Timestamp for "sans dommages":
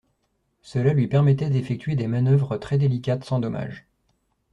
3.23-3.85